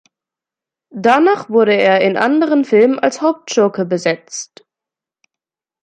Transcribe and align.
Danach 0.95 1.51
wurde 1.51 1.75
er 1.77 2.01
in 2.01 2.17
anderen 2.17 2.65
Filmen 2.65 2.97
als 2.97 3.21
Hauptschurke 3.21 3.85
besetzt. 3.85 4.65